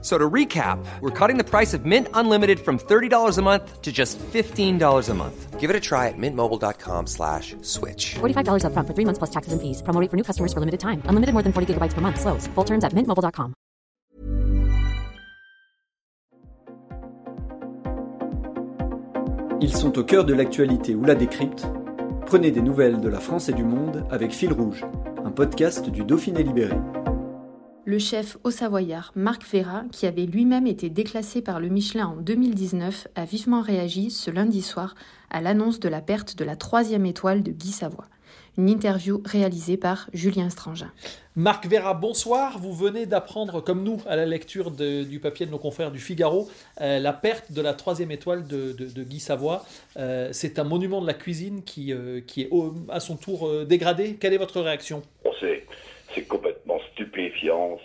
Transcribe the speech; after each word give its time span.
So 0.00 0.16
to 0.16 0.30
recap, 0.30 0.78
we're 1.00 1.10
cutting 1.10 1.38
the 1.38 1.44
price 1.44 1.74
of 1.74 1.84
Mint 1.84 2.06
Unlimited 2.14 2.60
from 2.60 2.78
$30 2.78 3.36
a 3.36 3.42
month 3.42 3.82
to 3.82 3.90
just 3.90 4.16
$15 4.18 5.08
a 5.08 5.14
month. 5.14 5.58
Give 5.58 5.70
it 5.70 5.74
a 5.74 5.80
try 5.80 6.06
at 6.06 6.14
mintmobile.com 6.16 7.08
slash 7.08 7.56
switch. 7.62 8.14
$45 8.20 8.62
upfront 8.62 8.86
for 8.86 8.94
three 8.94 9.04
months 9.04 9.18
plus 9.18 9.30
taxes 9.30 9.52
and 9.52 9.60
fees. 9.60 9.82
Promo 9.82 10.00
rate 10.00 10.08
for 10.08 10.16
new 10.16 10.22
customers 10.22 10.52
for 10.52 10.60
limited 10.60 10.78
time. 10.78 11.02
Unlimited 11.06 11.32
more 11.34 11.42
than 11.42 11.52
40 11.52 11.74
gigabytes 11.74 11.94
per 11.94 12.00
month. 12.00 12.20
Slows. 12.20 12.46
Full 12.54 12.64
terms 12.64 12.84
at 12.84 12.94
mintmobile.com. 12.94 13.54
Ils 19.60 19.76
sont 19.76 19.98
au 19.98 20.04
cœur 20.04 20.24
de 20.24 20.34
l'actualité 20.34 20.94
ou 20.94 21.04
la 21.04 21.16
décrypte. 21.16 21.66
Prenez 22.26 22.52
des 22.52 22.62
nouvelles 22.62 23.00
de 23.00 23.08
la 23.08 23.18
France 23.18 23.48
et 23.48 23.52
du 23.52 23.64
monde 23.64 24.04
avec 24.10 24.30
Fil 24.30 24.52
Rouge, 24.52 24.84
un 25.24 25.32
podcast 25.32 25.90
du 25.90 26.04
Dauphiné 26.04 26.44
Libéré. 26.44 26.76
Le 27.88 27.98
chef 27.98 28.36
haut-savoyard 28.44 29.12
Marc 29.16 29.44
Vera, 29.50 29.84
qui 29.92 30.06
avait 30.06 30.26
lui-même 30.26 30.66
été 30.66 30.90
déclassé 30.90 31.40
par 31.40 31.58
le 31.58 31.68
Michelin 31.70 32.08
en 32.08 32.16
2019, 32.16 33.08
a 33.14 33.24
vivement 33.24 33.62
réagi 33.62 34.10
ce 34.10 34.30
lundi 34.30 34.60
soir 34.60 34.94
à 35.30 35.40
l'annonce 35.40 35.80
de 35.80 35.88
la 35.88 36.02
perte 36.02 36.36
de 36.36 36.44
la 36.44 36.54
troisième 36.54 37.06
étoile 37.06 37.42
de 37.42 37.50
Guy 37.50 37.72
Savoie. 37.72 38.04
Une 38.58 38.68
interview 38.68 39.22
réalisée 39.24 39.78
par 39.78 40.10
Julien 40.12 40.50
Strangin. 40.50 40.92
Marc 41.34 41.66
Vera, 41.66 41.94
bonsoir. 41.94 42.58
Vous 42.58 42.74
venez 42.74 43.06
d'apprendre, 43.06 43.62
comme 43.62 43.82
nous, 43.82 44.02
à 44.06 44.16
la 44.16 44.26
lecture 44.26 44.70
de- 44.70 45.04
du 45.04 45.18
papier 45.18 45.46
de 45.46 45.50
nos 45.50 45.56
confrères 45.58 45.90
du 45.90 45.98
Figaro, 45.98 46.46
euh, 46.82 46.98
la 46.98 47.14
perte 47.14 47.52
de 47.52 47.62
la 47.62 47.72
troisième 47.72 48.10
étoile 48.10 48.46
de, 48.46 48.72
de- 48.72 48.84
de 48.84 49.02
Guy 49.02 49.18
Savoie. 49.18 49.64
Euh, 49.96 50.28
c'est 50.32 50.58
un 50.58 50.64
monument 50.64 51.00
de 51.00 51.06
la 51.06 51.14
cuisine 51.14 51.62
qui, 51.62 51.94
euh, 51.94 52.20
qui 52.20 52.42
est 52.42 52.48
au- 52.50 52.74
à 52.90 53.00
son 53.00 53.16
tour 53.16 53.48
euh, 53.48 53.64
dégradé. 53.64 54.16
Quelle 54.20 54.34
est 54.34 54.38
votre 54.38 54.60
réaction? 54.60 55.00
C'est 56.14 56.22
complètement 56.22 56.57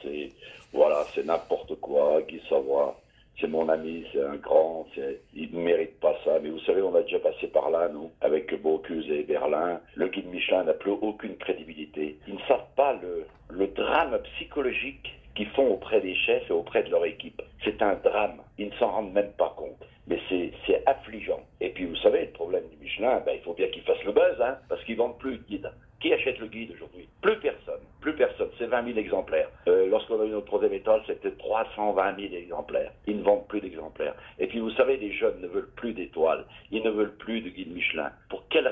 c'est, 0.01 0.29
voilà, 0.73 1.05
n'importe 1.25 1.75
quoi, 1.79 2.21
Guy 2.27 2.41
Savoie. 2.49 2.99
C'est 3.39 3.47
mon 3.47 3.67
ami, 3.67 4.05
c'est 4.13 4.21
un 4.21 4.35
grand, 4.35 4.85
il 5.33 5.49
ne 5.51 5.59
mérite 5.59 5.99
pas 5.99 6.15
ça. 6.23 6.37
Mais 6.41 6.49
vous 6.49 6.59
savez, 6.59 6.81
on 6.83 6.93
a 6.93 7.01
déjà 7.01 7.19
passé 7.19 7.47
par 7.47 7.71
là, 7.71 7.89
nous, 7.89 8.11
avec 8.21 8.53
Bocuse 8.61 9.09
et 9.09 9.23
Berlin. 9.23 9.81
Le 9.95 10.07
guide 10.07 10.27
Michelin 10.27 10.63
n'a 10.63 10.73
plus 10.73 10.91
aucune 10.91 11.35
crédibilité. 11.37 12.17
Ils 12.27 12.35
ne 12.35 12.41
savent 12.47 12.67
pas 12.75 12.93
le, 13.01 13.25
le 13.49 13.67
drame 13.67 14.19
psychologique 14.35 15.13
qu'ils 15.35 15.49
font 15.49 15.67
auprès 15.67 15.99
des 15.99 16.15
chefs 16.15 16.47
et 16.49 16.53
auprès 16.53 16.83
de 16.83 16.91
leur 16.91 17.05
équipe. 17.05 17.41
C'est 17.63 17.81
un 17.81 17.95
drame. 17.95 18.39
Ils 18.59 18.67
ne 18.67 18.75
s'en 18.75 18.91
rendent 18.91 19.13
même 19.13 19.31
pas 19.31 19.53
compte. 19.57 19.83
Mais 20.07 20.19
c'est, 20.29 20.83
affligeant. 20.85 21.39
Et 21.61 21.69
puis, 21.69 21.85
vous 21.85 21.95
savez, 21.97 22.25
le 22.25 22.31
problème 22.31 22.63
du 22.69 22.77
Michelin, 22.77 23.21
ben, 23.25 23.33
il 23.35 23.41
faut 23.41 23.53
bien 23.53 23.67
qu'ils 23.67 23.83
fassent 23.83 24.03
le 24.03 24.11
buzz, 24.11 24.39
hein, 24.41 24.57
parce 24.69 24.83
qu'ils 24.83 24.97
vendent 24.97 25.17
plus 25.17 25.37
de 25.37 25.43
guide. 25.43 25.71
Qui 26.01 26.13
achète 26.13 26.39
le 26.39 26.47
guide 26.47 26.71
aujourd'hui? 26.71 27.07
Plus 27.21 27.39
personne. 27.39 27.79
Plus 28.03 28.15
personne. 28.15 28.49
C'est 28.57 28.65
20 28.65 28.85
000 28.85 28.97
exemplaires. 28.97 29.47
Euh, 29.69 29.87
lorsqu'on 29.87 30.19
a 30.19 30.25
eu 30.25 30.29
notre 30.29 30.47
troisième 30.47 30.73
étoile, 30.73 31.01
c'était 31.07 31.31
320 31.31 32.19
000 32.19 32.33
exemplaires. 32.33 32.91
Ils 33.07 33.17
ne 33.19 33.23
vendent 33.23 33.47
plus 33.47 33.61
d'exemplaires. 33.61 34.13
Et 34.39 34.47
puis, 34.47 34.59
vous 34.59 34.71
savez, 34.71 34.97
les 34.97 35.13
jeunes 35.13 35.39
ne 35.39 35.47
veulent 35.47 35.69
plus 35.77 35.93
d'étoiles. 35.93 36.43
Ils 36.71 36.83
ne 36.83 36.89
veulent 36.89 37.15
plus 37.15 37.39
de 37.39 37.47
guide 37.47 37.73
Michelin. 37.73 38.11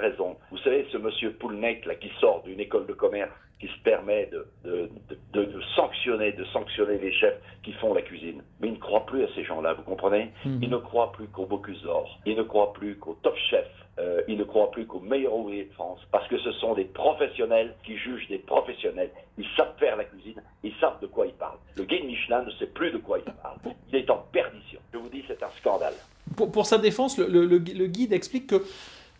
Raison 0.01 0.35
Vous 0.51 0.57
savez, 0.59 0.85
ce 0.91 0.97
monsieur 0.97 1.31
Poulnec, 1.33 1.85
là, 1.85 1.95
qui 1.95 2.09
sort 2.19 2.41
d'une 2.43 2.59
école 2.59 2.85
de 2.87 2.93
commerce, 2.93 3.31
qui 3.59 3.67
se 3.67 3.79
permet 3.83 4.25
de, 4.31 4.47
de, 4.65 4.89
de, 5.33 5.43
de 5.45 5.61
sanctionner, 5.75 6.31
de 6.31 6.43
sanctionner 6.45 6.97
les 6.97 7.13
chefs 7.13 7.39
qui 7.63 7.73
font 7.73 7.93
la 7.93 8.01
cuisine. 8.01 8.41
Mais 8.59 8.67
il 8.69 8.73
ne 8.73 8.79
croit 8.79 9.05
plus 9.05 9.23
à 9.23 9.27
ces 9.35 9.43
gens-là, 9.43 9.73
vous 9.73 9.83
comprenez? 9.83 10.31
Il 10.45 10.69
ne 10.69 10.77
croit 10.77 11.11
plus 11.11 11.27
qu'au 11.27 11.45
Bocuse 11.45 11.81
d'Or. 11.83 12.19
Il 12.25 12.35
ne 12.37 12.41
croit 12.43 12.73
plus 12.73 12.97
qu'au 12.97 13.17
top 13.21 13.35
chef. 13.51 13.67
Euh, 13.99 14.21
il 14.27 14.37
ne 14.37 14.45
croit 14.45 14.71
plus 14.71 14.87
qu'aux 14.87 14.99
meilleurs 15.01 15.35
ouvriers 15.35 15.65
de 15.65 15.73
France. 15.73 15.99
Parce 16.11 16.27
que 16.27 16.39
ce 16.39 16.51
sont 16.53 16.73
des 16.73 16.85
professionnels 16.85 17.75
qui 17.85 17.97
jugent 17.97 18.27
des 18.29 18.39
professionnels. 18.39 19.11
Ils 19.37 19.45
savent 19.55 19.75
faire 19.77 19.95
la 19.95 20.05
cuisine. 20.05 20.41
Ils 20.63 20.73
savent 20.81 20.99
de 20.99 21.07
quoi 21.07 21.27
ils 21.27 21.33
parlent. 21.33 21.59
Le 21.75 21.83
guide 21.83 22.05
Michelin 22.05 22.41
ne 22.43 22.51
sait 22.51 22.65
plus 22.67 22.89
de 22.91 22.97
quoi 22.97 23.19
il 23.19 23.31
parle. 23.31 23.57
Il 23.91 23.95
est 23.97 24.09
en 24.09 24.25
perdition. 24.31 24.79
Je 24.93 24.97
vous 24.97 25.09
dis, 25.09 25.23
c'est 25.27 25.43
un 25.43 25.49
scandale. 25.59 25.93
pour, 26.35 26.51
pour 26.51 26.65
sa 26.65 26.79
défense, 26.79 27.19
le, 27.19 27.27
le- 27.27 27.45
le- 27.45 27.57
le 27.59 27.87
guide 27.87 28.13
explique 28.13 28.47
que 28.47 28.63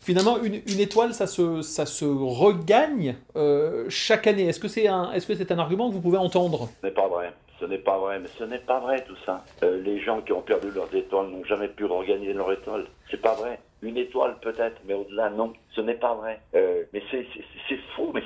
finalement, 0.01 0.37
une, 0.41 0.79
étoile, 0.79 1.13
ça 1.13 1.27
se, 1.27 2.05
regagne 2.05 3.15
euh, 3.35 3.85
chaque 3.89 4.27
année. 4.27 4.47
Est-ce 4.47 4.59
que 4.59 4.67
c'est 4.67 4.87
un, 4.87 5.59
argument 5.59 5.89
que 5.89 5.93
vous 5.93 6.01
pouvez 6.01 6.17
entendre? 6.17 6.69
Ce 6.81 6.87
n'est 6.87 6.93
pas 6.93 7.07
vrai. 7.07 7.31
Ce 7.59 7.65
n'est 7.65 7.77
pas 7.77 7.99
vrai, 7.99 8.19
mais 8.19 8.27
ce 8.39 8.43
n'est 8.43 8.59
pas 8.59 8.79
vrai 8.79 9.03
tout 9.05 9.15
ça. 9.23 9.45
Euh, 9.61 9.79
les 9.83 10.01
gens 10.01 10.21
qui 10.21 10.33
ont 10.33 10.41
perdu 10.41 10.71
leurs 10.71 10.93
étoiles 10.95 11.27
n'ont 11.27 11.43
jamais 11.43 11.67
pu 11.67 11.85
regagner 11.85 12.33
leur 12.33 12.51
étoile. 12.51 12.87
C'est 13.11 13.21
pas 13.21 13.35
vrai. 13.35 13.59
Une 13.83 13.97
étoile 13.97 14.37
peut-être, 14.41 14.81
mais 14.85 14.95
au-delà 14.95 15.29
non. 15.29 15.53
Ce 15.75 15.81
n'est 15.81 15.93
pas 15.93 16.15
vrai. 16.15 16.41
Euh, 16.55 16.83
mais 16.91 17.03
c'est 17.11 17.77
fou, 17.95 18.11
mais 18.15 18.23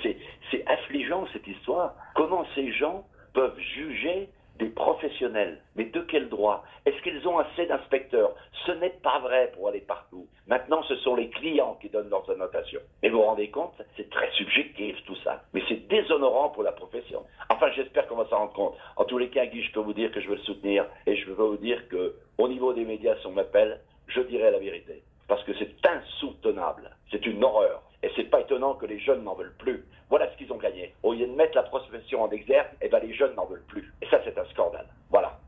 c'est 0.51 0.65
affligeant 0.67 1.27
cette 1.33 1.45
histoire. 1.47 1.95
Comment 2.15 2.45
ces 2.55 2.71
gens 2.71 3.05
peuvent 3.33 3.59
juger 3.75 4.29
des 4.57 4.69
professionnels? 4.69 5.59
Mais 5.75 5.83
de 5.83 5.99
quel 5.99 6.29
droit? 6.29 6.63
Est-ce 6.85 7.01
qu'ils 7.03 7.27
ont 7.27 7.37
assez 7.37 7.65
d'inspecteurs? 7.65 8.33
Ce 8.65 8.71
n'est 8.71 8.97
pas 9.03 9.19
vrai 9.19 9.51
pour 9.53 9.67
aller 9.67 9.81
partout. 9.81 10.24
Maintenant, 10.47 10.83
ce 10.83 10.95
sont 10.97 11.15
les 11.15 11.29
clients 11.29 11.75
qui 11.81 11.89
donnent 11.89 12.09
leurs 12.09 12.29
annotations. 12.29 12.81
Mais 13.01 13.09
vous 13.09 13.17
vous 13.17 13.23
rendez 13.23 13.49
compte 13.49 13.73
C'est 13.97 14.09
très 14.11 14.29
subjectif 14.31 14.95
tout 15.05 15.15
ça. 15.23 15.41
Mais 15.53 15.63
c'est 15.67 15.87
déshonorant 15.87 16.49
pour 16.49 16.61
la 16.61 16.71
profession. 16.71 17.23
Enfin, 17.49 17.71
j'espère 17.75 18.07
qu'on 18.07 18.17
va 18.17 18.27
s'en 18.29 18.37
rendre 18.37 18.53
compte. 18.53 18.75
En 18.95 19.05
tous 19.05 19.17
les 19.17 19.29
cas, 19.29 19.47
Guy, 19.47 19.63
je 19.63 19.71
peux 19.71 19.79
vous 19.79 19.93
dire 19.93 20.11
que 20.11 20.21
je 20.21 20.27
veux 20.27 20.35
le 20.35 20.41
soutenir 20.41 20.85
et 21.07 21.15
je 21.15 21.25
veux 21.25 21.33
vous 21.33 21.57
dire 21.57 21.87
que 21.89 22.15
au 22.37 22.47
niveau 22.47 22.73
des 22.73 22.85
médias, 22.85 23.15
si 23.21 23.27
on 23.27 23.31
m'appelle, 23.31 23.81
je 24.07 24.21
dirai 24.21 24.51
la 24.51 24.59
vérité. 24.59 25.01
Parce 25.27 25.43
que 25.43 25.53
c'est 25.57 25.75
insoutenable. 25.87 26.91
C'est 27.09 27.25
une 27.25 27.43
horreur. 27.43 27.81
Et 28.03 28.11
c'est 28.15 28.25
pas 28.25 28.41
étonnant 28.41 28.75
que 28.75 28.85
les 28.85 28.99
jeunes 28.99 29.23
n'en 29.23 29.33
veulent 29.33 29.55
plus. 29.57 29.83
Voilà 30.09 30.31
ce 30.31 30.37
qu'ils 30.37 30.53
ont 30.53 30.57
gagné. 30.57 30.93
Au 31.01 31.13
lieu 31.13 31.25
de 31.25 31.33
mettre 31.33 31.55
la 31.55 31.63
profession 31.63 32.21
en 32.21 32.29
exergue, 32.29 32.69
eh 32.81 32.89
ben 32.89 32.99
les 32.99 33.15
jeunes 33.15 33.33
n'en 33.33 33.47
veulent 33.47 33.65
plus. 33.67 33.91
Et 34.03 34.05
ça, 34.07 34.21
c'est 34.23 34.37
un 34.37 34.45
scandale. 34.45 34.87
Voilà. 35.09 35.39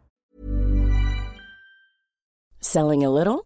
Selling 2.60 3.06
a 3.06 3.10
little 3.10 3.46